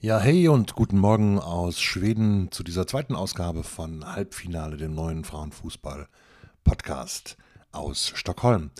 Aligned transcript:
Ja, 0.00 0.20
hey 0.20 0.46
und 0.46 0.76
guten 0.76 0.96
Morgen 0.96 1.40
aus 1.40 1.80
Schweden 1.80 2.52
zu 2.52 2.62
dieser 2.62 2.86
zweiten 2.86 3.16
Ausgabe 3.16 3.64
von 3.64 4.06
Halbfinale, 4.06 4.76
dem 4.76 4.94
neuen 4.94 5.24
Frauenfußball-Podcast 5.24 7.36
aus 7.72 8.12
Stockholm. 8.14 8.70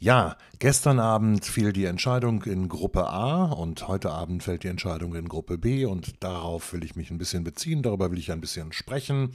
Ja, 0.00 0.36
gestern 0.58 0.98
Abend 0.98 1.44
fiel 1.44 1.72
die 1.72 1.84
Entscheidung 1.84 2.42
in 2.42 2.68
Gruppe 2.68 3.08
A 3.08 3.44
und 3.44 3.86
heute 3.86 4.10
Abend 4.10 4.42
fällt 4.42 4.64
die 4.64 4.68
Entscheidung 4.68 5.14
in 5.14 5.28
Gruppe 5.28 5.56
B 5.56 5.84
und 5.84 6.24
darauf 6.24 6.72
will 6.72 6.82
ich 6.82 6.96
mich 6.96 7.12
ein 7.12 7.18
bisschen 7.18 7.44
beziehen, 7.44 7.84
darüber 7.84 8.10
will 8.10 8.18
ich 8.18 8.32
ein 8.32 8.40
bisschen 8.40 8.72
sprechen. 8.72 9.34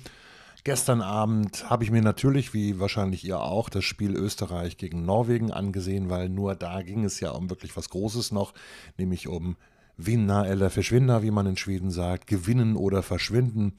Gestern 0.65 1.01
Abend 1.01 1.69
habe 1.69 1.85
ich 1.85 1.91
mir 1.91 2.01
natürlich, 2.01 2.53
wie 2.53 2.81
wahrscheinlich 2.81 3.23
ihr 3.23 3.39
auch, 3.39 3.69
das 3.69 3.85
Spiel 3.85 4.17
Österreich 4.17 4.75
gegen 4.75 5.05
Norwegen 5.05 5.53
angesehen, 5.53 6.09
weil 6.09 6.27
nur 6.27 6.55
da 6.55 6.81
ging 6.81 7.05
es 7.05 7.21
ja 7.21 7.31
um 7.31 7.49
wirklich 7.49 7.77
was 7.77 7.89
Großes 7.89 8.33
noch, 8.33 8.53
nämlich 8.97 9.29
um 9.29 9.55
Vinna 9.97 10.45
eller 10.45 10.69
Verschwinder, 10.69 11.23
wie 11.23 11.31
man 11.31 11.45
in 11.45 11.57
Schweden 11.57 11.91
sagt, 11.91 12.27
gewinnen 12.27 12.75
oder 12.75 13.03
verschwinden. 13.03 13.73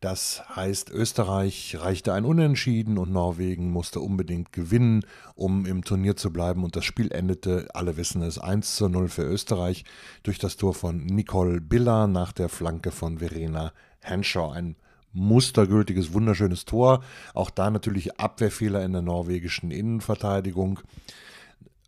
Das 0.00 0.42
heißt, 0.54 0.90
Österreich 0.90 1.76
reichte 1.80 2.12
ein 2.12 2.26
Unentschieden 2.26 2.98
und 2.98 3.12
Norwegen 3.12 3.70
musste 3.70 4.00
unbedingt 4.00 4.52
gewinnen, 4.52 5.04
um 5.34 5.64
im 5.64 5.84
Turnier 5.84 6.16
zu 6.16 6.32
bleiben. 6.32 6.64
Und 6.64 6.76
das 6.76 6.84
Spiel 6.84 7.10
endete, 7.12 7.68
alle 7.72 7.96
wissen 7.96 8.20
es, 8.22 8.38
1 8.38 8.76
zu 8.76 8.88
0 8.88 9.08
für 9.08 9.22
Österreich 9.22 9.84
durch 10.22 10.38
das 10.38 10.56
Tor 10.56 10.74
von 10.74 11.06
Nicole 11.06 11.60
Biller 11.60 12.06
nach 12.06 12.32
der 12.32 12.50
Flanke 12.50 12.90
von 12.90 13.18
Verena 13.18 13.72
Henshaw. 14.00 14.52
Ein 14.52 14.76
mustergültiges, 15.12 16.12
wunderschönes 16.12 16.66
Tor. 16.66 17.02
Auch 17.32 17.48
da 17.48 17.70
natürlich 17.70 18.20
Abwehrfehler 18.20 18.84
in 18.84 18.92
der 18.92 19.02
norwegischen 19.02 19.70
Innenverteidigung. 19.70 20.80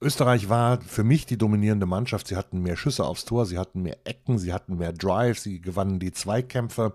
Österreich 0.01 0.49
war 0.49 0.81
für 0.81 1.03
mich 1.03 1.27
die 1.27 1.37
dominierende 1.37 1.87
Mannschaft. 1.87 2.29
Sie 2.29 2.37
hatten 2.37 2.63
mehr 2.63 2.77
Schüsse 2.77 3.05
aufs 3.05 3.25
Tor, 3.25 3.47
sie 3.47 3.59
hatten 3.59 3.83
mehr 3.83 3.99
Ecken, 4.05 4.39
sie 4.39 4.53
hatten 4.53 4.79
mehr 4.79 4.93
Drive, 4.93 5.41
sie 5.41 5.61
gewannen 5.61 5.99
die 5.99 6.13
Zweikämpfe. 6.13 6.95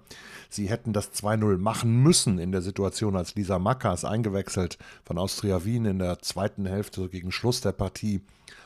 Sie 0.50 0.70
hätten 0.70 0.94
das 0.94 1.12
2-0 1.14 1.58
machen 1.58 2.02
müssen 2.02 2.40
in 2.40 2.54
der 2.54 2.62
Situation, 2.62 3.18
als 3.18 3.36
Lisa 3.36 3.60
Mackers 3.60 4.06
eingewechselt 4.06 4.78
von 5.04 5.18
Austria 5.18 5.66
Wien 5.66 5.86
in 5.86 6.00
der 6.00 6.20
zweiten 6.20 6.66
Hälfte 6.66 7.10
gegen 7.10 7.32
Schluss 7.32 7.60
der 7.60 7.74
Partie 7.74 8.22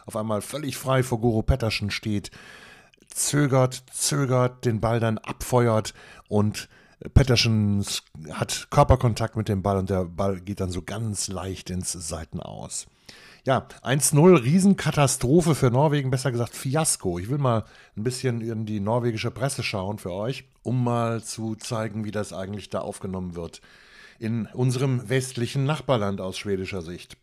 auf 0.05 0.15
einmal 0.15 0.41
völlig 0.41 0.77
frei 0.77 1.03
vor 1.03 1.19
Guru 1.19 1.41
Petterschen 1.41 1.91
steht, 1.91 2.31
zögert, 3.09 3.83
zögert, 3.91 4.65
den 4.65 4.79
Ball 4.79 4.99
dann 4.99 5.17
abfeuert 5.17 5.93
und 6.29 6.69
Petterschen 7.13 7.85
hat 8.31 8.67
Körperkontakt 8.71 9.35
mit 9.35 9.49
dem 9.49 9.61
Ball 9.61 9.77
und 9.77 9.89
der 9.89 10.05
Ball 10.05 10.39
geht 10.39 10.59
dann 10.59 10.71
so 10.71 10.81
ganz 10.81 11.27
leicht 11.27 11.69
ins 11.69 11.91
Seitenaus. 11.91 12.87
Ja, 13.47 13.65
1-0, 13.81 14.43
Riesenkatastrophe 14.43 15.55
für 15.55 15.71
Norwegen, 15.71 16.11
besser 16.11 16.33
gesagt 16.33 16.53
Fiasko. 16.53 17.17
Ich 17.17 17.29
will 17.29 17.37
mal 17.37 17.63
ein 17.95 18.03
bisschen 18.03 18.41
in 18.41 18.65
die 18.65 18.81
norwegische 18.81 19.31
Presse 19.31 19.63
schauen 19.63 19.99
für 19.99 20.11
euch, 20.11 20.43
um 20.63 20.83
mal 20.83 21.23
zu 21.23 21.55
zeigen, 21.55 22.03
wie 22.03 22.11
das 22.11 22.33
eigentlich 22.33 22.69
da 22.69 22.79
aufgenommen 22.79 23.35
wird. 23.35 23.61
In 24.19 24.47
unserem 24.47 25.07
westlichen 25.07 25.63
Nachbarland 25.63 26.19
aus 26.19 26.37
schwedischer 26.37 26.81
Sicht. 26.81 27.15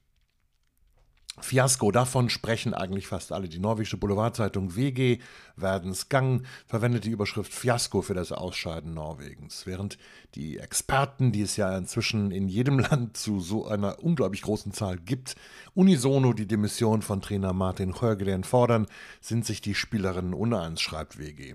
Fiasko, 1.41 1.91
davon 1.91 2.31
sprechen 2.31 2.75
eigentlich 2.75 3.09
fast 3.09 3.33
alle. 3.33 3.49
Die 3.49 3.59
norwegische 3.59 3.97
Boulevardzeitung 3.97 4.77
WG 4.77 5.19
Verdens 5.57 6.09
Gang 6.09 6.47
verwendet 6.67 7.05
die 7.05 7.11
Überschrift 7.11 7.53
Fiasko 7.53 8.03
für 8.03 8.15
das 8.15 8.31
Ausscheiden 8.31 8.95
Norwegens, 8.95 9.67
während 9.67 9.99
die 10.37 10.59
Experten, 10.59 11.33
die 11.33 11.43
es 11.43 11.57
ja 11.57 11.77
inzwischen 11.77 12.31
in 12.31 12.49
jedem 12.49 12.79
Land 12.81 13.17
zu 13.17 13.41
so 13.41 13.67
einer 13.67 14.03
unglaublich 14.03 14.43
großen 14.43 14.73
Zahl 14.73 14.97
gibt, 14.97 15.35
unisono 15.75 16.33
die 16.33 16.47
Demission 16.47 17.03
von 17.03 17.21
Trainer 17.21 17.53
Martin 17.53 17.93
Sjögren 17.93 18.45
fordern, 18.45 18.87
sind 19.21 19.45
sich 19.45 19.61
die 19.61 19.75
Spielerinnen 19.75 20.35
uneins, 20.35 20.81
schreibt 20.81 21.19
WG. 21.19 21.55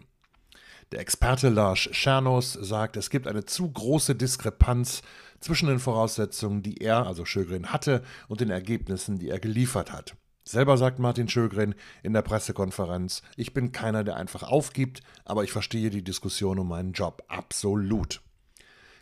Der 0.92 1.02
Experte 1.02 1.50
Lars 1.50 1.78
Schernos 1.92 2.54
sagt, 2.54 2.98
es 2.98 3.12
gibt 3.12 3.28
eine 3.28 3.46
zu 3.46 3.72
große 3.72 4.16
Diskrepanz 4.16 5.04
zwischen 5.40 5.68
den 5.68 5.78
Voraussetzungen, 5.78 6.64
die 6.64 6.78
er, 6.78 7.06
also 7.06 7.26
Schögren, 7.26 7.72
hatte 7.72 8.02
und 8.28 8.42
den 8.42 8.50
Ergebnissen, 8.50 9.20
die 9.20 9.30
er 9.30 9.40
geliefert 9.40 9.92
hat. 9.92 10.16
Selber 10.46 10.78
sagt 10.78 10.98
Martin 10.98 11.30
Schögren 11.30 11.76
in 12.02 12.14
der 12.14 12.24
Pressekonferenz, 12.24 13.22
ich 13.36 13.54
bin 13.54 13.72
keiner, 13.72 14.04
der 14.04 14.16
einfach 14.16 14.42
aufgibt, 14.42 15.02
aber 15.26 15.44
ich 15.44 15.52
verstehe 15.52 15.92
die 15.92 16.04
Diskussion 16.04 16.58
um 16.58 16.70
meinen 16.70 16.94
Job 16.94 17.22
absolut. 17.28 18.22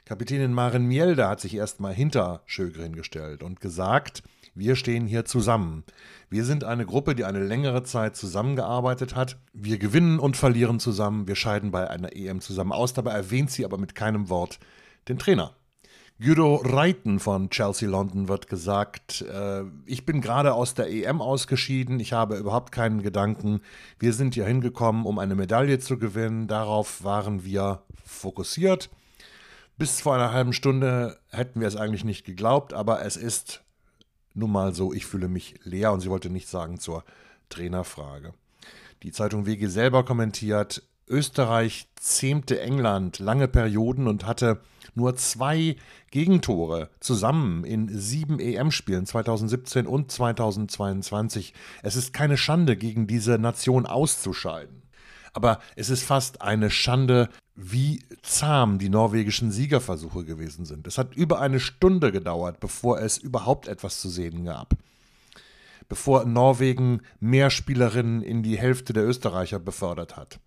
Kapitänin 0.03 0.51
Maren 0.51 0.87
Mjelde 0.87 1.25
hat 1.25 1.39
sich 1.39 1.55
erstmal 1.55 1.93
hinter 1.93 2.41
Schögren 2.47 2.97
gestellt 2.97 3.43
und 3.43 3.61
gesagt, 3.61 4.23
wir 4.57 4.75
stehen 4.75 5.05
hier 5.07 5.25
zusammen. 5.25 5.83
Wir 6.29 6.43
sind 6.43 6.63
eine 6.63 6.85
Gruppe, 6.85 7.15
die 7.15 7.25
eine 7.25 7.43
längere 7.43 7.83
Zeit 7.83 8.15
zusammengearbeitet 8.15 9.15
hat. 9.15 9.37
Wir 9.53 9.77
gewinnen 9.77 10.19
und 10.19 10.35
verlieren 10.35 10.79
zusammen. 10.79 11.27
Wir 11.27 11.35
scheiden 11.35 11.71
bei 11.71 11.89
einer 11.89 12.15
EM 12.15 12.41
zusammen 12.41 12.71
aus. 12.71 12.93
Dabei 12.93 13.11
erwähnt 13.11 13.51
sie 13.51 13.65
aber 13.65 13.77
mit 13.77 13.95
keinem 13.95 14.29
Wort 14.29 14.59
den 15.07 15.19
Trainer. 15.19 15.53
Guido 16.19 16.55
Reiten 16.55 17.19
von 17.19 17.51
Chelsea 17.51 17.87
London 17.87 18.27
wird 18.27 18.47
gesagt, 18.47 19.21
äh, 19.21 19.61
ich 19.85 20.03
bin 20.03 20.19
gerade 20.19 20.53
aus 20.53 20.73
der 20.73 20.89
EM 20.89 21.21
ausgeschieden, 21.21 21.99
ich 21.99 22.11
habe 22.11 22.37
überhaupt 22.37 22.71
keinen 22.71 23.03
Gedanken. 23.03 23.61
Wir 23.99 24.13
sind 24.13 24.33
hier 24.33 24.45
hingekommen, 24.45 25.05
um 25.05 25.19
eine 25.19 25.35
Medaille 25.35 25.77
zu 25.77 25.99
gewinnen. 25.99 26.47
Darauf 26.47 27.03
waren 27.03 27.45
wir 27.45 27.83
fokussiert. 28.03 28.89
Bis 29.77 30.01
vor 30.01 30.15
einer 30.15 30.33
halben 30.33 30.53
Stunde 30.53 31.19
hätten 31.29 31.59
wir 31.59 31.67
es 31.67 31.75
eigentlich 31.75 32.03
nicht 32.03 32.25
geglaubt, 32.25 32.73
aber 32.73 33.05
es 33.05 33.15
ist 33.15 33.63
nun 34.37 34.51
mal 34.51 34.73
so, 34.73 34.93
ich 34.93 35.05
fühle 35.05 35.27
mich 35.27 35.55
leer 35.63 35.91
und 35.91 36.01
sie 36.01 36.09
wollte 36.09 36.29
nichts 36.29 36.51
sagen 36.51 36.79
zur 36.79 37.03
Trainerfrage. 37.49 38.33
Die 39.03 39.11
Zeitung 39.11 39.45
WG 39.45 39.67
selber 39.67 40.05
kommentiert, 40.05 40.83
Österreich 41.07 41.87
zähmte 41.95 42.59
England 42.59 43.19
lange 43.19 43.47
Perioden 43.47 44.07
und 44.07 44.25
hatte 44.25 44.61
nur 44.93 45.15
zwei 45.15 45.75
Gegentore 46.11 46.89
zusammen 46.99 47.63
in 47.63 47.87
sieben 47.89 48.39
EM-Spielen 48.39 49.05
2017 49.05 49.87
und 49.87 50.11
2022. 50.11 51.53
Es 51.83 51.95
ist 51.95 52.13
keine 52.13 52.37
Schande, 52.37 52.75
gegen 52.75 53.07
diese 53.07 53.37
Nation 53.37 53.85
auszuscheiden. 53.85 54.76
Aber 55.37 55.59
es 55.75 55.91
ist 55.91 56.01
fast 56.01 56.41
eine 56.41 56.71
Schande, 56.71 57.29
wie 57.53 58.03
zahm 58.23 58.79
die 58.79 58.89
norwegischen 58.89 59.51
Siegerversuche 59.51 60.25
gewesen 60.25 60.65
sind. 60.65 60.87
Es 60.87 60.97
hat 60.97 61.15
über 61.15 61.39
eine 61.39 61.59
Stunde 61.59 62.11
gedauert, 62.11 62.59
bevor 62.59 62.99
es 62.99 63.19
überhaupt 63.19 63.67
etwas 63.67 64.01
zu 64.01 64.09
sehen 64.09 64.45
gab. 64.45 64.73
Bevor 65.89 66.25
Norwegen 66.25 67.01
mehr 67.19 67.51
Spielerinnen 67.51 68.23
in 68.23 68.41
die 68.41 68.57
Hälfte 68.57 68.93
der 68.93 69.05
Österreicher 69.05 69.59
befördert 69.59 70.17
hat. 70.17 70.39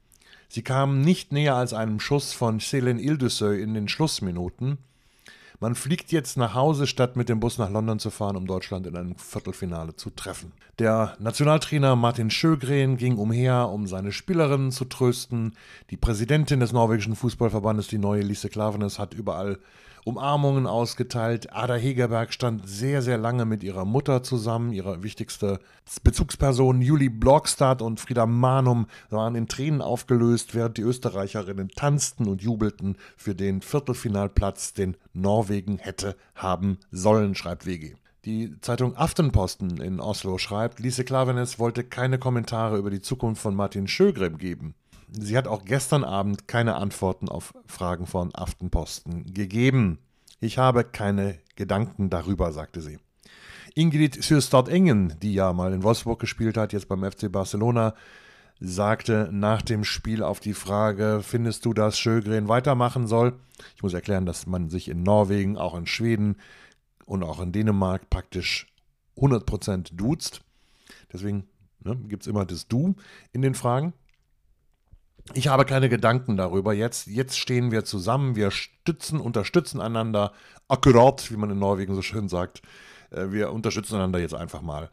Sie 0.49 0.63
kamen 0.63 1.03
nicht 1.03 1.31
näher 1.31 1.55
als 1.55 1.73
einem 1.73 2.01
Schuss 2.01 2.33
von 2.33 2.59
Selen 2.59 2.99
Ildesøy 2.99 3.63
in 3.63 3.75
den 3.75 3.87
Schlussminuten 3.87 4.79
man 5.61 5.75
fliegt 5.75 6.11
jetzt 6.11 6.37
nach 6.39 6.55
Hause, 6.55 6.87
statt 6.87 7.17
mit 7.17 7.29
dem 7.29 7.39
Bus 7.39 7.59
nach 7.59 7.71
London 7.71 7.99
zu 7.99 8.11
fahren, 8.11 8.37
um 8.37 8.47
Deutschland 8.47 8.87
in 8.87 8.97
einem 8.97 9.17
Viertelfinale 9.17 9.95
zu 9.95 10.11
treffen. 10.11 10.53
Der 10.79 11.17
Nationaltrainer 11.19 11.97
Martin 11.97 12.31
Schögren 12.31 12.97
ging 12.97 13.19
umher, 13.19 13.69
um 13.69 13.87
seine 13.87 14.11
Spielerinnen 14.11 14.73
zu 14.73 14.87
trösten. 14.87 15.53
Die 15.91 15.99
Präsidentin 15.99 16.61
des 16.61 16.73
norwegischen 16.73 17.15
Fußballverbandes, 17.15 17.89
die 17.89 17.99
neue 17.99 18.23
Lise 18.23 18.49
Klavenes, 18.49 18.99
hat 18.99 19.13
überall 19.13 19.59
Umarmungen 20.05 20.67
ausgeteilt. 20.67 21.53
Ada 21.53 21.75
Hegerberg 21.75 22.33
stand 22.33 22.69
sehr, 22.69 23.03
sehr 23.03 23.19
lange 23.19 23.45
mit 23.45 23.63
ihrer 23.63 23.85
Mutter 23.85 24.23
zusammen. 24.23 24.73
Ihre 24.73 25.03
wichtigste 25.03 25.61
Bezugsperson 26.03 26.83
Julie 26.83 27.11
Blokstad 27.11 27.83
und 27.83 28.01
Frieda 28.01 28.27
Manum 28.27 28.87
waren 29.11 29.35
in 29.35 29.49
Tränen 29.49 29.83
aufgelöst, 29.83 30.55
während 30.55 30.79
die 30.79 30.83
Österreicherinnen 30.83 31.69
tanzten 31.69 32.29
und 32.29 32.43
jubelten 32.43 32.97
für 33.17 33.35
den 33.35 33.63
Viertelfinalplatz, 33.63 34.73
den 34.73 34.97
Norwegen 35.13 35.79
hätte 35.79 36.17
haben 36.35 36.79
sollen, 36.91 37.35
schreibt 37.35 37.67
WG. 37.67 37.95
Die 38.27 38.61
Zeitung 38.61 38.97
Aftenposten 38.97 39.81
in 39.81 39.99
Oslo 39.99 40.37
schreibt, 40.37 40.79
Lise 40.79 41.05
Klavenes 41.05 41.59
wollte 41.59 41.85
keine 41.85 42.19
Kommentare 42.19 42.77
über 42.77 42.91
die 42.91 43.01
Zukunft 43.01 43.41
von 43.41 43.55
Martin 43.55 43.89
Schögrim 43.89 44.37
geben. 44.37 44.75
Sie 45.13 45.37
hat 45.37 45.49
auch 45.49 45.65
gestern 45.65 46.05
Abend 46.05 46.47
keine 46.47 46.77
Antworten 46.77 47.29
auf 47.29 47.55
Fragen 47.67 48.07
von 48.07 48.35
Aftenposten 48.35 49.33
gegeben. 49.33 49.99
Ich 50.41 50.59
habe 50.59 50.85
keine 50.85 51.39
Gedanken 51.57 52.11
darüber, 52.11 52.53
sagte 52.53 52.81
sie. 52.81 52.99
Ingrid 53.75 54.25
Sjöstad-Engen, 54.25 55.15
die 55.21 55.35
ja 55.35 55.53
mal 55.53 55.73
in 55.73 55.83
Wolfsburg 55.83 56.21
gespielt 56.21 56.57
hat, 56.57 56.73
jetzt 56.73 56.89
beim 56.89 57.09
FC 57.09 57.31
Barcelona, 57.31 57.95
sagte 58.61 59.29
nach 59.33 59.63
dem 59.63 59.85
Spiel 59.85 60.23
auf 60.23 60.41
die 60.41 60.55
Frage, 60.55 61.21
findest 61.23 61.65
du, 61.65 61.73
dass 61.73 61.99
Sjögren 61.99 62.49
weitermachen 62.49 63.07
soll? 63.07 63.39
Ich 63.77 63.83
muss 63.83 63.95
erklären, 63.95 64.27
dass 64.27 64.47
man 64.47 64.71
sich 64.71 64.89
in 64.89 65.03
Norwegen, 65.03 65.57
auch 65.57 65.77
in 65.77 65.87
Schweden 65.87 66.37
und 67.05 67.23
auch 67.23 67.41
in 67.41 67.53
Dänemark 67.53 68.11
praktisch 68.11 68.67
100% 69.17 69.95
duzt. 69.95 70.43
Deswegen 71.13 71.49
ne, 71.81 71.97
gibt 72.09 72.23
es 72.23 72.27
immer 72.27 72.45
das 72.45 72.69
Du 72.69 72.95
in 73.33 73.43
den 73.43 73.55
Fragen. 73.55 73.93
Ich 75.35 75.49
habe 75.49 75.65
keine 75.65 75.89
Gedanken 75.89 76.37
darüber. 76.37 76.73
Jetzt, 76.73 77.07
jetzt 77.07 77.39
stehen 77.39 77.71
wir 77.71 77.85
zusammen, 77.85 78.35
wir 78.35 78.51
stützen, 78.51 79.21
unterstützen 79.21 79.81
einander, 79.81 80.33
akkurat, 80.69 81.31
wie 81.31 81.37
man 81.37 81.51
in 81.51 81.59
Norwegen 81.59 81.95
so 81.95 82.03
schön 82.03 82.29
sagt. 82.29 82.63
Äh, 83.11 83.31
wir 83.31 83.53
unterstützen 83.53 83.97
einander 83.97 84.19
jetzt 84.19 84.35
einfach 84.35 84.63
mal. 84.63 84.91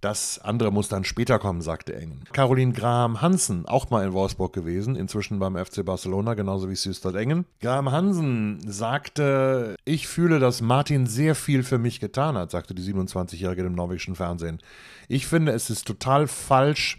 Das 0.00 0.38
andere 0.38 0.70
muss 0.70 0.88
dann 0.88 1.04
später 1.04 1.38
kommen, 1.38 1.62
sagte 1.62 1.96
Engen. 1.96 2.24
Caroline 2.32 2.72
Graham 2.72 3.22
Hansen, 3.22 3.66
auch 3.66 3.88
mal 3.88 4.04
in 4.04 4.12
Wolfsburg 4.12 4.52
gewesen, 4.52 4.94
inzwischen 4.94 5.38
beim 5.38 5.56
FC 5.56 5.84
Barcelona, 5.84 6.34
genauso 6.34 6.68
wie 6.68 6.76
Süstert 6.76 7.14
Engen. 7.14 7.46
Graham 7.62 7.90
Hansen 7.90 8.60
sagte, 8.70 9.74
ich 9.84 10.06
fühle, 10.06 10.38
dass 10.38 10.60
Martin 10.60 11.06
sehr 11.06 11.34
viel 11.34 11.62
für 11.62 11.78
mich 11.78 11.98
getan 11.98 12.36
hat, 12.36 12.50
sagte 12.50 12.74
die 12.74 12.82
27-Jährige 12.82 13.62
im 13.62 13.74
norwegischen 13.74 14.16
Fernsehen. 14.16 14.60
Ich 15.08 15.26
finde, 15.26 15.52
es 15.52 15.70
ist 15.70 15.86
total 15.86 16.28
falsch, 16.28 16.98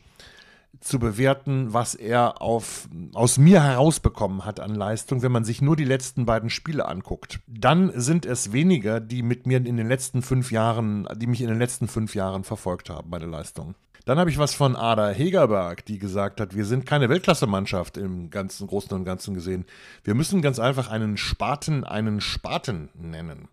zu 0.79 1.00
bewerten, 1.00 1.74
was 1.74 1.95
er 1.95 2.41
auf, 2.41 2.88
aus 3.13 3.38
mir 3.38 3.63
herausbekommen 3.63 4.45
hat 4.45 4.59
an 4.59 4.75
Leistung, 4.75 5.21
wenn 5.21 5.31
man 5.31 5.44
sich 5.44 5.62
nur 5.62 5.75
die 5.75 5.83
letzten 5.83 6.25
beiden 6.25 6.50
Spiele 6.50 6.88
anguckt. 6.88 7.39
Dann 7.47 7.91
sind 7.95 8.25
es 8.25 8.51
weniger, 8.51 9.00
die 9.00 9.24
mit 9.24 9.47
mir 9.47 9.57
in 9.57 9.77
den 9.77 9.88
letzten 9.88 10.21
fünf 10.21 10.51
Jahren, 10.51 11.07
die 11.15 11.27
mich 11.27 11.41
in 11.41 11.47
den 11.47 11.59
letzten 11.59 11.88
fünf 11.88 12.15
Jahren 12.15 12.44
verfolgt 12.44 12.89
haben, 12.89 13.09
meine 13.09 13.25
Leistung. 13.25 13.75
Dann 14.06 14.19
habe 14.19 14.29
ich 14.29 14.38
was 14.38 14.53
von 14.53 14.77
Ada 14.77 15.09
Hegerberg, 15.09 15.85
die 15.85 16.00
gesagt 16.00 16.39
hat, 16.39 16.56
wir 16.56 16.63
sind 16.63 16.85
keine 16.85 17.09
Weltklasse-Mannschaft 17.09 17.97
im 17.97 18.30
ganzen 18.30 18.65
Großen 18.65 18.94
und 18.94 19.03
Ganzen 19.03 19.33
gesehen. 19.33 19.65
Wir 20.06 20.15
müssen 20.15 20.41
ganz 20.41 20.59
einfach 20.59 20.89
einen 20.89 21.18
Spaten 21.18 21.83
einen 21.83 22.21
Spaten 22.21 22.89
nennen 22.94 23.50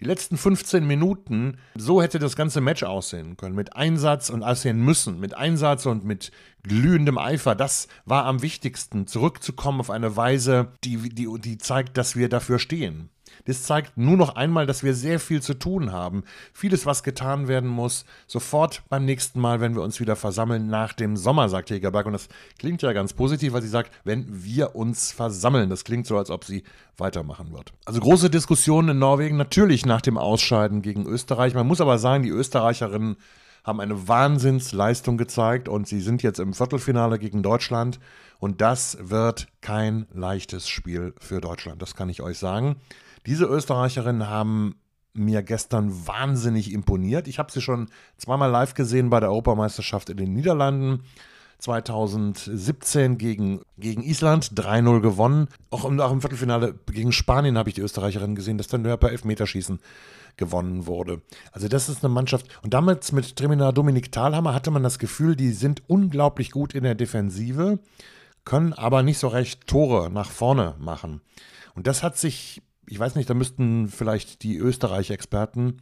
die 0.00 0.04
letzten 0.04 0.36
15 0.36 0.86
Minuten, 0.86 1.58
so 1.76 2.02
hätte 2.02 2.18
das 2.18 2.36
ganze 2.36 2.60
Match 2.60 2.82
aussehen 2.82 3.36
können. 3.36 3.54
Mit 3.54 3.76
Einsatz 3.76 4.28
und 4.28 4.42
aussehen 4.42 4.80
müssen. 4.80 5.20
Mit 5.20 5.34
Einsatz 5.34 5.86
und 5.86 6.04
mit 6.04 6.32
glühendem 6.62 7.18
Eifer. 7.18 7.54
Das 7.54 7.88
war 8.04 8.24
am 8.24 8.42
wichtigsten. 8.42 9.06
Zurückzukommen 9.06 9.80
auf 9.80 9.90
eine 9.90 10.16
Weise, 10.16 10.72
die, 10.82 10.96
die, 11.10 11.28
die 11.38 11.58
zeigt, 11.58 11.96
dass 11.96 12.16
wir 12.16 12.28
dafür 12.28 12.58
stehen. 12.58 13.10
Das 13.46 13.62
zeigt 13.62 13.96
nur 13.96 14.16
noch 14.16 14.36
einmal, 14.36 14.66
dass 14.66 14.82
wir 14.82 14.94
sehr 14.94 15.20
viel 15.20 15.42
zu 15.42 15.54
tun 15.54 15.92
haben. 15.92 16.24
Vieles, 16.52 16.86
was 16.86 17.02
getan 17.02 17.48
werden 17.48 17.68
muss, 17.68 18.04
sofort 18.26 18.82
beim 18.88 19.04
nächsten 19.04 19.40
Mal, 19.40 19.60
wenn 19.60 19.74
wir 19.74 19.82
uns 19.82 20.00
wieder 20.00 20.16
versammeln 20.16 20.66
nach 20.66 20.92
dem 20.92 21.16
Sommer, 21.16 21.48
sagt 21.48 21.70
Hegerberg. 21.70 22.06
Und 22.06 22.12
das 22.12 22.28
klingt 22.58 22.82
ja 22.82 22.92
ganz 22.92 23.12
positiv, 23.12 23.52
weil 23.52 23.62
sie 23.62 23.68
sagt, 23.68 23.90
wenn 24.04 24.26
wir 24.44 24.74
uns 24.74 25.12
versammeln. 25.12 25.70
Das 25.70 25.84
klingt 25.84 26.06
so, 26.06 26.18
als 26.18 26.30
ob 26.30 26.44
sie 26.44 26.64
weitermachen 26.96 27.52
wird. 27.52 27.72
Also 27.84 28.00
große 28.00 28.30
Diskussionen 28.30 28.90
in 28.90 28.98
Norwegen, 28.98 29.36
natürlich 29.36 29.84
nach 29.86 30.00
dem 30.00 30.18
Ausscheiden 30.18 30.82
gegen 30.82 31.06
Österreich. 31.06 31.54
Man 31.54 31.66
muss 31.66 31.80
aber 31.80 31.98
sagen, 31.98 32.22
die 32.22 32.30
Österreicherinnen 32.30 33.16
haben 33.64 33.80
eine 33.80 34.06
Wahnsinnsleistung 34.06 35.16
gezeigt 35.16 35.68
und 35.68 35.88
sie 35.88 36.00
sind 36.00 36.22
jetzt 36.22 36.38
im 36.38 36.52
Viertelfinale 36.52 37.18
gegen 37.18 37.42
Deutschland. 37.42 37.98
Und 38.38 38.60
das 38.60 38.98
wird 39.00 39.48
kein 39.62 40.06
leichtes 40.12 40.68
Spiel 40.68 41.14
für 41.18 41.40
Deutschland, 41.40 41.80
das 41.80 41.94
kann 41.94 42.10
ich 42.10 42.20
euch 42.20 42.38
sagen. 42.38 42.76
Diese 43.26 43.44
Österreicherinnen 43.44 44.28
haben 44.28 44.76
mir 45.14 45.42
gestern 45.42 46.06
wahnsinnig 46.06 46.72
imponiert. 46.72 47.28
Ich 47.28 47.38
habe 47.38 47.52
sie 47.52 47.60
schon 47.60 47.88
zweimal 48.18 48.50
live 48.50 48.74
gesehen 48.74 49.10
bei 49.10 49.20
der 49.20 49.30
Europameisterschaft 49.30 50.10
in 50.10 50.16
den 50.16 50.32
Niederlanden. 50.32 51.02
2017 51.58 53.16
gegen, 53.16 53.62
gegen 53.78 54.02
Island 54.02 54.52
3-0 54.54 55.00
gewonnen. 55.00 55.48
Auch 55.70 55.84
im, 55.84 55.98
auch 56.00 56.12
im 56.12 56.20
Viertelfinale 56.20 56.74
gegen 56.86 57.12
Spanien 57.12 57.56
habe 57.56 57.70
ich 57.70 57.74
die 57.74 57.80
Österreicherinnen 57.80 58.36
gesehen, 58.36 58.58
das 58.58 58.68
dann 58.68 58.82
nur 58.82 58.96
per 58.96 59.12
Elfmeterschießen 59.12 59.78
gewonnen 60.36 60.86
wurde. 60.86 61.22
Also 61.52 61.68
das 61.68 61.88
ist 61.88 62.04
eine 62.04 62.12
Mannschaft. 62.12 62.46
Und 62.62 62.74
damals 62.74 63.12
mit 63.12 63.36
Tremina 63.36 63.72
Dominik 63.72 64.12
Thalhammer 64.12 64.52
hatte 64.52 64.70
man 64.72 64.82
das 64.82 64.98
Gefühl, 64.98 65.36
die 65.36 65.52
sind 65.52 65.82
unglaublich 65.86 66.50
gut 66.50 66.74
in 66.74 66.82
der 66.82 66.96
Defensive, 66.96 67.78
können 68.44 68.72
aber 68.72 69.02
nicht 69.02 69.18
so 69.18 69.28
recht 69.28 69.66
Tore 69.66 70.10
nach 70.10 70.30
vorne 70.30 70.74
machen. 70.78 71.22
Und 71.74 71.86
das 71.86 72.02
hat 72.02 72.18
sich 72.18 72.62
ich 72.88 72.98
weiß 72.98 73.14
nicht, 73.14 73.28
da 73.28 73.34
müssten 73.34 73.88
vielleicht 73.88 74.42
die 74.42 74.56
Österreich-Experten 74.56 75.78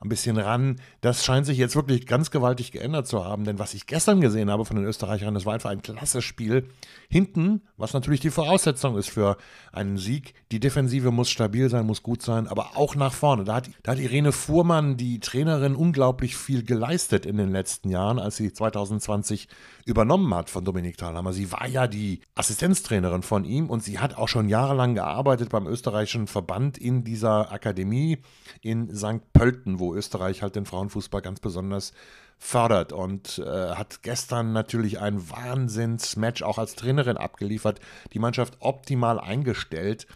ein 0.00 0.08
bisschen 0.08 0.36
ran. 0.36 0.76
Das 1.00 1.24
scheint 1.24 1.46
sich 1.46 1.58
jetzt 1.58 1.76
wirklich 1.76 2.06
ganz 2.06 2.30
gewaltig 2.30 2.72
geändert 2.72 3.06
zu 3.06 3.24
haben, 3.24 3.44
denn 3.44 3.58
was 3.58 3.74
ich 3.74 3.86
gestern 3.86 4.20
gesehen 4.20 4.50
habe 4.50 4.64
von 4.64 4.76
den 4.76 4.84
Österreichern, 4.84 5.34
das 5.34 5.46
war 5.46 5.54
einfach 5.54 5.70
ein 5.70 5.82
klasse 5.82 6.22
Spiel. 6.22 6.68
Hinten, 7.08 7.62
was 7.76 7.94
natürlich 7.94 8.20
die 8.20 8.30
Voraussetzung 8.30 8.96
ist 8.96 9.10
für 9.10 9.36
einen 9.72 9.96
Sieg, 9.96 10.34
die 10.52 10.60
Defensive 10.60 11.10
muss 11.10 11.30
stabil 11.30 11.68
sein, 11.70 11.86
muss 11.86 12.02
gut 12.02 12.22
sein, 12.22 12.46
aber 12.46 12.76
auch 12.76 12.94
nach 12.94 13.12
vorne. 13.12 13.44
Da 13.44 13.56
hat, 13.56 13.70
da 13.82 13.92
hat 13.92 13.98
Irene 13.98 14.32
Fuhrmann, 14.32 14.96
die 14.96 15.20
Trainerin, 15.20 15.74
unglaublich 15.74 16.36
viel 16.36 16.64
geleistet 16.64 17.26
in 17.26 17.36
den 17.36 17.50
letzten 17.50 17.88
Jahren, 17.90 18.18
als 18.18 18.36
sie 18.36 18.52
2020 18.52 19.48
übernommen 19.86 20.34
hat 20.34 20.50
von 20.50 20.64
Dominik 20.64 20.98
Thalhammer. 20.98 21.32
Sie 21.32 21.50
war 21.52 21.66
ja 21.66 21.86
die 21.86 22.20
Assistenztrainerin 22.34 23.22
von 23.22 23.44
ihm 23.44 23.70
und 23.70 23.82
sie 23.82 23.98
hat 23.98 24.16
auch 24.16 24.28
schon 24.28 24.48
jahrelang 24.48 24.94
gearbeitet 24.94 25.50
beim 25.50 25.66
österreichischen 25.66 26.26
Verband 26.26 26.43
in 26.78 27.04
dieser 27.04 27.52
Akademie 27.52 28.18
in 28.60 28.94
St. 28.94 29.32
Pölten, 29.32 29.78
wo 29.78 29.94
Österreich 29.94 30.42
halt 30.42 30.56
den 30.56 30.66
Frauenfußball 30.66 31.22
ganz 31.22 31.40
besonders 31.40 31.92
fördert 32.38 32.92
und 32.92 33.38
äh, 33.38 33.74
hat 33.74 34.02
gestern 34.02 34.52
natürlich 34.52 35.00
ein 35.00 35.30
Wahnsinnsmatch 35.30 36.42
auch 36.42 36.58
als 36.58 36.74
Trainerin 36.74 37.16
abgeliefert, 37.16 37.80
die 38.12 38.18
Mannschaft 38.18 38.56
optimal 38.60 39.18
eingestellt. 39.18 40.06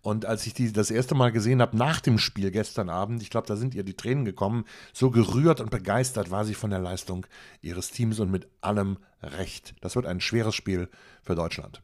Und 0.00 0.24
als 0.24 0.46
ich 0.46 0.54
die 0.54 0.72
das 0.72 0.90
erste 0.90 1.14
Mal 1.14 1.30
gesehen 1.32 1.60
habe 1.60 1.76
nach 1.76 2.00
dem 2.00 2.18
Spiel 2.18 2.50
gestern 2.50 2.88
Abend, 2.88 3.22
ich 3.22 3.30
glaube, 3.30 3.46
da 3.46 3.56
sind 3.56 3.74
ihr 3.74 3.84
die 3.84 3.96
Tränen 3.96 4.24
gekommen, 4.24 4.64
so 4.92 5.10
gerührt 5.10 5.60
und 5.60 5.70
begeistert 5.70 6.30
war 6.30 6.44
sie 6.44 6.54
von 6.54 6.70
der 6.70 6.78
Leistung 6.78 7.26
ihres 7.60 7.90
Teams 7.90 8.18
und 8.18 8.30
mit 8.30 8.48
allem 8.60 8.98
Recht. 9.22 9.74
Das 9.80 9.96
wird 9.96 10.06
ein 10.06 10.20
schweres 10.20 10.54
Spiel 10.54 10.88
für 11.22 11.34
Deutschland. 11.34 11.82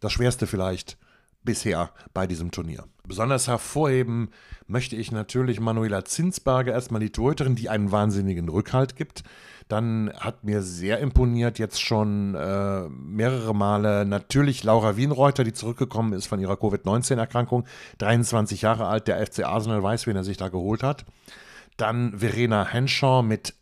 Das 0.00 0.12
schwerste 0.12 0.46
vielleicht 0.46 0.98
bisher 1.44 1.90
bei 2.14 2.26
diesem 2.26 2.50
Turnier. 2.50 2.84
Besonders 3.06 3.48
hervorheben 3.48 4.30
möchte 4.66 4.96
ich 4.96 5.10
natürlich 5.10 5.60
Manuela 5.60 6.04
Zinsberger, 6.04 6.72
erstmal 6.72 7.00
die 7.00 7.10
Torhüterin, 7.10 7.56
die 7.56 7.68
einen 7.68 7.90
wahnsinnigen 7.90 8.48
Rückhalt 8.48 8.96
gibt. 8.96 9.24
Dann 9.68 10.12
hat 10.18 10.44
mir 10.44 10.62
sehr 10.62 10.98
imponiert 10.98 11.58
jetzt 11.58 11.80
schon 11.80 12.34
äh, 12.34 12.88
mehrere 12.88 13.54
Male 13.54 14.04
natürlich 14.04 14.64
Laura 14.64 14.96
Wienreuter, 14.96 15.44
die 15.44 15.52
zurückgekommen 15.52 16.12
ist 16.12 16.26
von 16.26 16.40
ihrer 16.40 16.56
Covid-19-Erkrankung, 16.56 17.64
23 17.98 18.62
Jahre 18.62 18.86
alt, 18.86 19.08
der 19.08 19.24
FC 19.24 19.44
Arsenal 19.44 19.82
weiß, 19.82 20.06
wen 20.06 20.16
er 20.16 20.24
sich 20.24 20.36
da 20.36 20.48
geholt 20.48 20.82
hat. 20.82 21.04
Dann 21.76 22.18
Verena 22.18 22.66
Henshaw 22.66 23.22
mit 23.22 23.54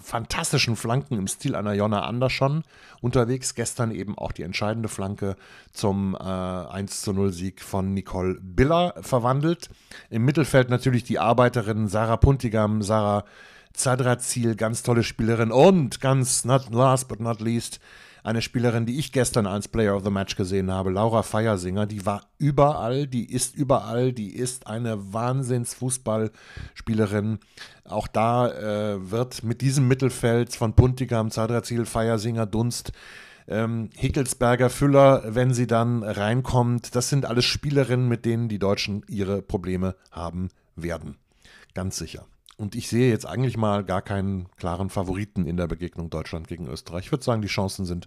fantastischen 0.00 0.76
Flanken 0.76 1.18
im 1.18 1.26
Stil 1.26 1.54
einer 1.54 1.72
Jonna 1.72 2.02
Andersson 2.02 2.64
unterwegs. 3.00 3.54
Gestern 3.54 3.90
eben 3.90 4.16
auch 4.16 4.32
die 4.32 4.42
entscheidende 4.42 4.88
Flanke 4.88 5.36
zum 5.72 6.14
äh, 6.14 6.18
1 6.18 7.02
zu 7.02 7.12
0 7.12 7.32
Sieg 7.32 7.62
von 7.62 7.94
Nicole 7.94 8.38
Biller 8.40 8.94
verwandelt. 9.00 9.70
Im 10.10 10.24
Mittelfeld 10.24 10.68
natürlich 10.68 11.04
die 11.04 11.18
Arbeiterin 11.18 11.88
Sarah 11.88 12.18
Puntigam, 12.18 12.82
Sarah 12.82 13.24
Zadrazil, 13.72 14.56
ganz 14.56 14.82
tolle 14.82 15.02
Spielerin 15.02 15.52
und 15.52 16.00
ganz 16.00 16.44
not 16.44 16.70
last 16.72 17.08
but 17.08 17.20
not 17.20 17.40
least 17.40 17.80
eine 18.26 18.42
Spielerin, 18.42 18.84
die 18.86 18.98
ich 18.98 19.12
gestern 19.12 19.46
als 19.46 19.68
Player 19.68 19.94
of 19.94 20.02
the 20.02 20.10
Match 20.10 20.34
gesehen 20.34 20.72
habe, 20.72 20.90
Laura 20.90 21.22
Feiersinger, 21.22 21.86
die 21.86 22.04
war 22.04 22.22
überall, 22.38 23.06
die 23.06 23.32
ist 23.32 23.54
überall, 23.54 24.12
die 24.12 24.34
ist 24.34 24.66
eine 24.66 25.12
Wahnsinns-Fußballspielerin. 25.12 27.38
Auch 27.84 28.08
da 28.08 28.48
äh, 28.48 29.12
wird 29.12 29.44
mit 29.44 29.60
diesem 29.60 29.86
Mittelfeld 29.86 30.56
von 30.56 30.72
Puntigam, 30.72 31.30
Zadrazil, 31.30 31.86
Feiersinger, 31.86 32.46
Dunst, 32.46 32.90
ähm, 33.46 33.90
Hickelsberger, 33.94 34.70
Füller, 34.70 35.22
wenn 35.28 35.54
sie 35.54 35.68
dann 35.68 36.02
reinkommt, 36.02 36.96
das 36.96 37.08
sind 37.08 37.26
alles 37.26 37.44
Spielerinnen, 37.44 38.08
mit 38.08 38.24
denen 38.24 38.48
die 38.48 38.58
Deutschen 38.58 39.04
ihre 39.08 39.40
Probleme 39.40 39.94
haben 40.10 40.48
werden. 40.74 41.14
Ganz 41.74 41.96
sicher. 41.96 42.26
Und 42.56 42.74
ich 42.74 42.88
sehe 42.88 43.10
jetzt 43.10 43.26
eigentlich 43.26 43.56
mal 43.56 43.84
gar 43.84 44.02
keinen 44.02 44.48
klaren 44.56 44.88
Favoriten 44.88 45.46
in 45.46 45.56
der 45.56 45.66
Begegnung 45.66 46.08
Deutschland 46.08 46.48
gegen 46.48 46.66
Österreich. 46.66 47.06
Ich 47.06 47.12
würde 47.12 47.24
sagen, 47.24 47.42
die 47.42 47.48
Chancen 47.48 47.84
sind 47.84 48.06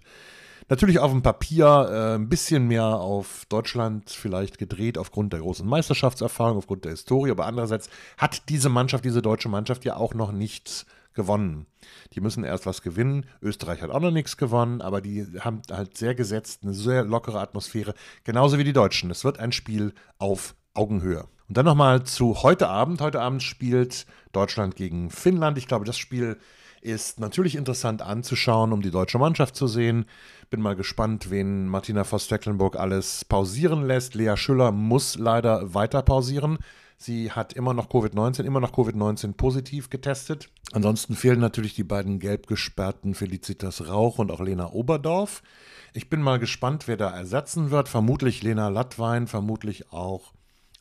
natürlich 0.68 0.98
auf 0.98 1.12
dem 1.12 1.22
Papier 1.22 1.66
äh, 1.66 2.14
ein 2.16 2.28
bisschen 2.28 2.66
mehr 2.66 2.86
auf 2.86 3.44
Deutschland 3.48 4.10
vielleicht 4.10 4.58
gedreht 4.58 4.98
aufgrund 4.98 5.32
der 5.32 5.40
großen 5.40 5.66
Meisterschaftserfahrung, 5.66 6.58
aufgrund 6.58 6.84
der 6.84 6.92
Historie. 6.92 7.30
Aber 7.30 7.46
andererseits 7.46 7.90
hat 8.18 8.48
diese 8.48 8.68
Mannschaft, 8.68 9.04
diese 9.04 9.22
deutsche 9.22 9.48
Mannschaft 9.48 9.84
ja 9.84 9.96
auch 9.96 10.14
noch 10.14 10.32
nichts 10.32 10.84
gewonnen. 11.12 11.66
Die 12.14 12.20
müssen 12.20 12.44
erst 12.44 12.66
was 12.66 12.82
gewinnen. 12.82 13.26
Österreich 13.42 13.82
hat 13.82 13.90
auch 13.90 14.00
noch 14.00 14.12
nichts 14.12 14.36
gewonnen, 14.36 14.80
aber 14.80 15.00
die 15.00 15.26
haben 15.40 15.62
halt 15.70 15.96
sehr 15.96 16.14
gesetzt, 16.14 16.60
eine 16.62 16.74
sehr 16.74 17.04
lockere 17.04 17.40
Atmosphäre, 17.40 17.94
genauso 18.24 18.58
wie 18.58 18.64
die 18.64 18.72
Deutschen. 18.72 19.10
Es 19.10 19.24
wird 19.24 19.38
ein 19.38 19.52
Spiel 19.52 19.92
auf 20.18 20.54
Augenhöhe. 20.74 21.26
Und 21.50 21.56
dann 21.56 21.66
nochmal 21.66 22.04
zu 22.04 22.44
heute 22.44 22.68
Abend. 22.68 23.00
Heute 23.00 23.20
Abend 23.20 23.42
spielt 23.42 24.06
Deutschland 24.30 24.76
gegen 24.76 25.10
Finnland. 25.10 25.58
Ich 25.58 25.66
glaube, 25.66 25.84
das 25.84 25.98
Spiel 25.98 26.36
ist 26.80 27.18
natürlich 27.18 27.56
interessant 27.56 28.02
anzuschauen, 28.02 28.72
um 28.72 28.82
die 28.82 28.92
deutsche 28.92 29.18
Mannschaft 29.18 29.56
zu 29.56 29.66
sehen. 29.66 30.04
Bin 30.50 30.60
mal 30.60 30.76
gespannt, 30.76 31.28
wen 31.28 31.66
Martina 31.66 32.04
Voss-Tecklenburg 32.04 32.76
alles 32.76 33.24
pausieren 33.24 33.84
lässt. 33.84 34.14
Lea 34.14 34.36
Schüller 34.36 34.70
muss 34.70 35.18
leider 35.18 35.74
weiter 35.74 36.02
pausieren. 36.02 36.58
Sie 36.96 37.32
hat 37.32 37.52
immer 37.54 37.74
noch 37.74 37.90
Covid-19, 37.90 38.44
immer 38.44 38.60
noch 38.60 38.72
Covid-19 38.72 39.32
positiv 39.32 39.90
getestet. 39.90 40.50
Ansonsten 40.70 41.16
fehlen 41.16 41.40
natürlich 41.40 41.74
die 41.74 41.82
beiden 41.82 42.20
gelb 42.20 42.46
gesperrten 42.46 43.12
Felicitas 43.12 43.88
Rauch 43.88 44.18
und 44.18 44.30
auch 44.30 44.40
Lena 44.40 44.70
Oberdorf. 44.70 45.42
Ich 45.94 46.08
bin 46.08 46.22
mal 46.22 46.38
gespannt, 46.38 46.86
wer 46.86 46.96
da 46.96 47.10
ersetzen 47.10 47.72
wird. 47.72 47.88
Vermutlich 47.88 48.44
Lena 48.44 48.68
Lattwein, 48.68 49.26
vermutlich 49.26 49.92
auch 49.92 50.32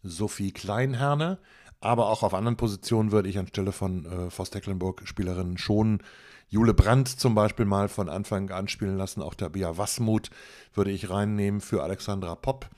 Sophie 0.03 0.51
Kleinherne. 0.51 1.39
Aber 1.81 2.09
auch 2.09 2.23
auf 2.23 2.33
anderen 2.33 2.57
Positionen 2.57 3.11
würde 3.11 3.29
ich 3.29 3.39
anstelle 3.39 3.71
von 3.71 4.05
äh, 4.05 4.29
Voss 4.29 4.49
Tecklenburg 4.49 5.03
Spielerinnen 5.05 5.57
schon 5.57 6.01
Jule 6.49 6.73
Brandt 6.73 7.07
zum 7.07 7.35
Beispiel 7.35 7.65
mal 7.65 7.89
von 7.89 8.09
Anfang 8.09 8.49
an 8.49 8.67
spielen 8.67 8.97
lassen. 8.97 9.21
Auch 9.21 9.35
der 9.35 9.49
Bia 9.49 9.77
Wasmut 9.77 10.31
würde 10.73 10.91
ich 10.91 11.09
reinnehmen 11.09 11.61
für 11.61 11.83
Alexandra 11.83 12.35
Popp. 12.35 12.69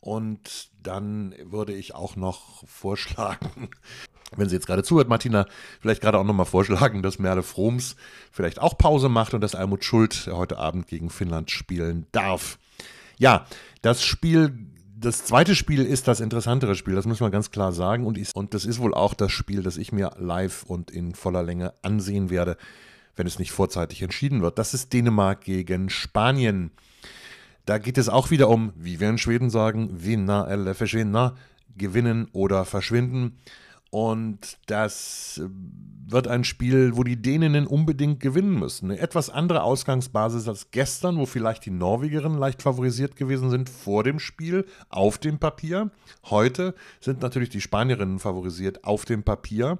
Und 0.00 0.70
dann 0.82 1.34
würde 1.44 1.72
ich 1.72 1.94
auch 1.94 2.16
noch 2.16 2.66
vorschlagen, 2.66 3.70
wenn 4.36 4.48
sie 4.48 4.56
jetzt 4.56 4.66
gerade 4.66 4.82
zuhört, 4.82 5.08
Martina, 5.08 5.46
vielleicht 5.80 6.00
gerade 6.00 6.18
auch 6.18 6.24
nochmal 6.24 6.46
vorschlagen, 6.46 7.02
dass 7.02 7.18
Merle 7.18 7.42
Froms 7.42 7.96
vielleicht 8.30 8.60
auch 8.60 8.78
Pause 8.78 9.08
macht 9.08 9.34
und 9.34 9.40
dass 9.42 9.54
Almut 9.54 9.84
Schuld 9.84 10.28
heute 10.32 10.58
Abend 10.58 10.86
gegen 10.86 11.10
Finnland 11.10 11.50
spielen 11.50 12.06
darf. 12.12 12.58
Ja, 13.18 13.46
das 13.82 14.04
Spiel, 14.04 14.58
das 15.02 15.24
zweite 15.24 15.54
Spiel 15.54 15.84
ist 15.84 16.06
das 16.08 16.20
interessantere 16.20 16.76
Spiel, 16.76 16.94
das 16.94 17.06
muss 17.06 17.20
man 17.20 17.30
ganz 17.30 17.50
klar 17.50 17.72
sagen. 17.72 18.06
Und, 18.06 18.16
ist, 18.16 18.34
und 18.34 18.54
das 18.54 18.64
ist 18.64 18.78
wohl 18.78 18.94
auch 18.94 19.14
das 19.14 19.32
Spiel, 19.32 19.62
das 19.62 19.76
ich 19.76 19.92
mir 19.92 20.12
live 20.18 20.62
und 20.62 20.90
in 20.90 21.14
voller 21.14 21.42
Länge 21.42 21.74
ansehen 21.82 22.30
werde, 22.30 22.56
wenn 23.16 23.26
es 23.26 23.38
nicht 23.38 23.52
vorzeitig 23.52 24.02
entschieden 24.02 24.42
wird. 24.42 24.58
Das 24.58 24.74
ist 24.74 24.92
Dänemark 24.92 25.42
gegen 25.42 25.90
Spanien. 25.90 26.70
Da 27.66 27.78
geht 27.78 27.98
es 27.98 28.08
auch 28.08 28.30
wieder 28.30 28.48
um, 28.48 28.72
wie 28.76 29.00
wir 29.00 29.08
in 29.08 29.18
Schweden 29.18 29.50
sagen, 29.50 29.90
vinna 29.92 30.48
eller 30.48 30.74
försvinna, 30.74 31.34
gewinnen 31.76 32.28
oder 32.32 32.64
verschwinden. 32.64 33.38
Und 33.94 34.56
das 34.68 35.42
wird 36.06 36.26
ein 36.26 36.44
Spiel, 36.44 36.96
wo 36.96 37.04
die 37.04 37.20
Däninnen 37.20 37.66
unbedingt 37.66 38.20
gewinnen 38.20 38.58
müssen. 38.58 38.90
Eine 38.90 38.98
etwas 38.98 39.28
andere 39.28 39.62
Ausgangsbasis 39.62 40.48
als 40.48 40.70
gestern, 40.70 41.18
wo 41.18 41.26
vielleicht 41.26 41.66
die 41.66 41.70
Norwegerinnen 41.70 42.38
leicht 42.38 42.62
favorisiert 42.62 43.16
gewesen 43.16 43.50
sind 43.50 43.68
vor 43.68 44.02
dem 44.02 44.18
Spiel 44.18 44.64
auf 44.88 45.18
dem 45.18 45.38
Papier. 45.38 45.90
Heute 46.24 46.74
sind 47.00 47.20
natürlich 47.20 47.50
die 47.50 47.60
Spanierinnen 47.60 48.18
favorisiert 48.18 48.82
auf 48.82 49.04
dem 49.04 49.24
Papier. 49.24 49.78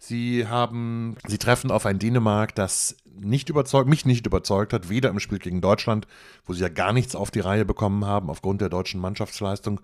Sie 0.00 0.48
haben, 0.48 1.14
sie 1.28 1.38
treffen 1.38 1.70
auf 1.70 1.86
ein 1.86 2.00
Dänemark, 2.00 2.56
das 2.56 2.96
nicht 3.20 3.50
überzeugt, 3.50 3.88
mich 3.88 4.04
nicht 4.04 4.26
überzeugt 4.26 4.72
hat, 4.72 4.88
weder 4.88 5.10
im 5.10 5.20
Spiel 5.20 5.38
gegen 5.38 5.60
Deutschland, 5.60 6.08
wo 6.44 6.54
sie 6.54 6.62
ja 6.62 6.68
gar 6.68 6.92
nichts 6.92 7.14
auf 7.14 7.30
die 7.30 7.40
Reihe 7.40 7.64
bekommen 7.64 8.04
haben 8.04 8.30
aufgrund 8.30 8.60
der 8.60 8.68
deutschen 8.68 9.00
Mannschaftsleistung, 9.00 9.80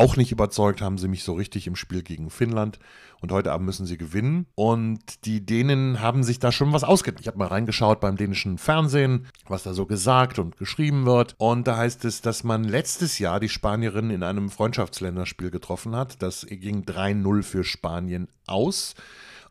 auch 0.00 0.16
nicht 0.16 0.32
überzeugt 0.32 0.80
haben 0.80 0.96
sie 0.96 1.08
mich 1.08 1.24
so 1.24 1.34
richtig 1.34 1.66
im 1.66 1.76
Spiel 1.76 2.02
gegen 2.02 2.30
Finnland. 2.30 2.78
Und 3.20 3.32
heute 3.32 3.52
Abend 3.52 3.66
müssen 3.66 3.84
sie 3.84 3.98
gewinnen. 3.98 4.46
Und 4.54 5.26
die 5.26 5.44
Dänen 5.44 6.00
haben 6.00 6.22
sich 6.22 6.38
da 6.38 6.50
schon 6.52 6.72
was 6.72 6.84
ausgedacht. 6.84 7.20
Ich 7.20 7.26
habe 7.26 7.36
mal 7.36 7.48
reingeschaut 7.48 8.00
beim 8.00 8.16
dänischen 8.16 8.56
Fernsehen, 8.56 9.26
was 9.46 9.62
da 9.62 9.74
so 9.74 9.84
gesagt 9.84 10.38
und 10.38 10.56
geschrieben 10.56 11.04
wird. 11.04 11.34
Und 11.36 11.66
da 11.66 11.76
heißt 11.76 12.06
es, 12.06 12.22
dass 12.22 12.44
man 12.44 12.64
letztes 12.64 13.18
Jahr 13.18 13.40
die 13.40 13.50
Spanierin 13.50 14.08
in 14.08 14.22
einem 14.22 14.48
Freundschaftsländerspiel 14.48 15.50
getroffen 15.50 15.94
hat. 15.94 16.22
Das 16.22 16.46
ging 16.48 16.84
3-0 16.84 17.42
für 17.42 17.62
Spanien 17.62 18.28
aus. 18.46 18.94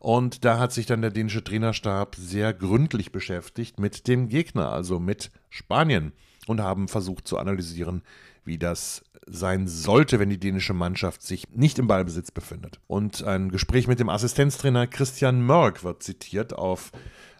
Und 0.00 0.44
da 0.44 0.58
hat 0.58 0.72
sich 0.72 0.86
dann 0.86 1.02
der 1.02 1.12
dänische 1.12 1.44
Trainerstab 1.44 2.16
sehr 2.16 2.52
gründlich 2.52 3.12
beschäftigt 3.12 3.78
mit 3.78 4.08
dem 4.08 4.28
Gegner, 4.28 4.72
also 4.72 4.98
mit 4.98 5.30
Spanien, 5.48 6.12
und 6.48 6.60
haben 6.60 6.88
versucht 6.88 7.28
zu 7.28 7.38
analysieren, 7.38 8.02
wie 8.44 8.58
das 8.58 9.04
sein 9.30 9.66
sollte, 9.66 10.18
wenn 10.18 10.30
die 10.30 10.40
dänische 10.40 10.74
Mannschaft 10.74 11.22
sich 11.22 11.44
nicht 11.52 11.78
im 11.78 11.86
Ballbesitz 11.86 12.30
befindet. 12.30 12.80
Und 12.86 13.22
ein 13.22 13.50
Gespräch 13.50 13.86
mit 13.86 14.00
dem 14.00 14.08
Assistenztrainer 14.08 14.86
Christian 14.86 15.42
Mörk 15.42 15.84
wird 15.84 16.02
zitiert 16.02 16.52
auf 16.52 16.90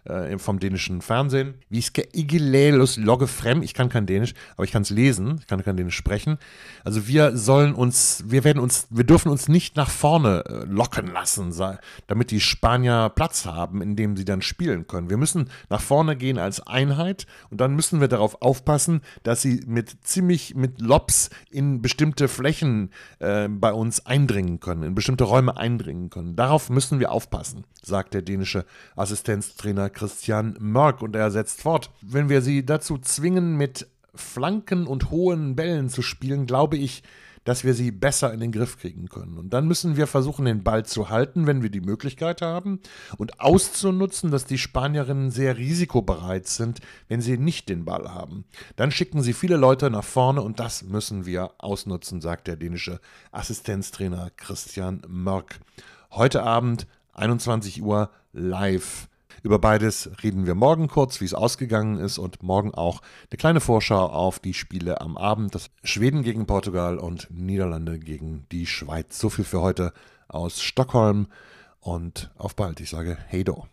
äh, 0.05 0.37
vom 0.37 0.59
dänischen 0.59 1.01
Fernsehen. 1.01 1.55
Wie 1.69 1.83
Igelelus 2.13 2.97
logge 2.97 3.27
frem. 3.27 3.61
Ich 3.61 3.73
kann 3.73 3.89
kein 3.89 4.05
Dänisch, 4.05 4.33
aber 4.55 4.63
ich 4.63 4.71
kann 4.71 4.81
es 4.81 4.89
lesen. 4.89 5.37
Ich 5.39 5.47
kann 5.47 5.63
kein 5.63 5.77
Dänisch 5.77 5.95
sprechen. 5.95 6.37
Also 6.83 7.07
wir 7.07 7.37
sollen 7.37 7.73
uns, 7.73 8.23
wir 8.27 8.43
werden 8.43 8.59
uns, 8.59 8.87
wir 8.89 9.03
dürfen 9.03 9.29
uns 9.29 9.47
nicht 9.47 9.75
nach 9.75 9.89
vorne 9.89 10.43
äh, 10.45 10.65
locken 10.65 11.07
lassen, 11.07 11.53
damit 12.07 12.31
die 12.31 12.39
Spanier 12.39 13.11
Platz 13.13 13.45
haben, 13.45 13.81
in 13.81 13.95
dem 13.95 14.17
sie 14.17 14.25
dann 14.25 14.41
spielen 14.41 14.87
können. 14.87 15.09
Wir 15.09 15.17
müssen 15.17 15.49
nach 15.69 15.81
vorne 15.81 16.15
gehen 16.15 16.39
als 16.39 16.65
Einheit 16.65 17.27
und 17.49 17.61
dann 17.61 17.75
müssen 17.75 18.01
wir 18.01 18.07
darauf 18.07 18.41
aufpassen, 18.41 19.01
dass 19.23 19.41
sie 19.41 19.63
mit 19.67 19.97
ziemlich 20.03 20.55
mit 20.55 20.81
Lobs 20.81 21.29
in 21.51 21.81
bestimmte 21.81 22.27
Flächen 22.27 22.91
äh, 23.19 23.47
bei 23.47 23.71
uns 23.71 24.05
eindringen 24.05 24.59
können, 24.59 24.83
in 24.83 24.95
bestimmte 24.95 25.25
Räume 25.25 25.57
eindringen 25.57 26.09
können. 26.09 26.35
Darauf 26.35 26.69
müssen 26.69 26.99
wir 26.99 27.11
aufpassen, 27.11 27.65
sagt 27.83 28.13
der 28.15 28.23
dänische 28.23 28.65
Assistenztrainer 28.95 29.90
Christian 29.93 30.57
Mörk 30.59 31.01
und 31.01 31.15
er 31.15 31.31
setzt 31.31 31.61
fort. 31.61 31.91
Wenn 32.01 32.29
wir 32.29 32.41
sie 32.41 32.65
dazu 32.65 32.97
zwingen, 32.97 33.57
mit 33.57 33.87
Flanken 34.13 34.87
und 34.87 35.09
hohen 35.09 35.55
Bällen 35.55 35.89
zu 35.89 36.01
spielen, 36.01 36.45
glaube 36.45 36.77
ich, 36.77 37.03
dass 37.43 37.63
wir 37.63 37.73
sie 37.73 37.91
besser 37.91 38.33
in 38.33 38.39
den 38.39 38.51
Griff 38.51 38.77
kriegen 38.77 39.09
können. 39.09 39.37
Und 39.37 39.51
dann 39.51 39.67
müssen 39.67 39.97
wir 39.97 40.05
versuchen, 40.05 40.45
den 40.45 40.63
Ball 40.63 40.85
zu 40.85 41.09
halten, 41.09 41.47
wenn 41.47 41.63
wir 41.63 41.69
die 41.69 41.81
Möglichkeit 41.81 42.41
haben 42.41 42.79
und 43.17 43.39
auszunutzen, 43.39 44.29
dass 44.29 44.45
die 44.45 44.59
Spanierinnen 44.59 45.31
sehr 45.31 45.57
risikobereit 45.57 46.47
sind, 46.47 46.79
wenn 47.07 47.21
sie 47.21 47.37
nicht 47.37 47.69
den 47.69 47.85
Ball 47.85 48.13
haben. 48.13 48.45
Dann 48.75 48.91
schicken 48.91 49.21
sie 49.21 49.33
viele 49.33 49.57
Leute 49.57 49.89
nach 49.89 50.03
vorne 50.03 50.41
und 50.41 50.59
das 50.59 50.83
müssen 50.83 51.25
wir 51.25 51.51
ausnutzen, 51.57 52.21
sagt 52.21 52.47
der 52.47 52.57
dänische 52.57 52.99
Assistenztrainer 53.31 54.29
Christian 54.37 55.01
Mörk. 55.07 55.59
Heute 56.11 56.43
Abend 56.43 56.85
21 57.13 57.81
Uhr 57.81 58.11
live 58.33 59.07
über 59.43 59.59
beides 59.59 60.09
reden 60.23 60.45
wir 60.45 60.55
morgen 60.55 60.87
kurz, 60.87 61.19
wie 61.21 61.25
es 61.25 61.33
ausgegangen 61.33 61.97
ist 61.97 62.17
und 62.17 62.43
morgen 62.43 62.73
auch 62.73 63.01
eine 63.29 63.37
kleine 63.37 63.59
Vorschau 63.59 64.05
auf 64.07 64.39
die 64.39 64.53
Spiele 64.53 65.01
am 65.01 65.17
Abend. 65.17 65.55
Das 65.55 65.69
Schweden 65.83 66.23
gegen 66.23 66.45
Portugal 66.45 66.97
und 66.97 67.27
Niederlande 67.31 67.99
gegen 67.99 68.45
die 68.51 68.67
Schweiz. 68.67 69.19
So 69.19 69.29
viel 69.29 69.45
für 69.45 69.61
heute 69.61 69.93
aus 70.27 70.61
Stockholm 70.61 71.27
und 71.79 72.31
auf 72.37 72.55
bald. 72.55 72.79
Ich 72.79 72.89
sage 72.89 73.17
Hey 73.27 73.43
do. 73.43 73.65